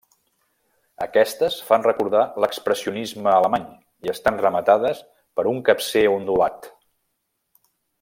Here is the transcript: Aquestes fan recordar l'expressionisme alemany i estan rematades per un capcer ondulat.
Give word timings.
Aquestes 1.05 1.57
fan 1.67 1.85
recordar 1.89 2.23
l'expressionisme 2.45 3.31
alemany 3.35 3.69
i 4.09 4.15
estan 4.17 4.43
rematades 4.49 5.05
per 5.39 5.49
un 5.55 5.65
capcer 5.71 6.05
ondulat. 6.19 6.71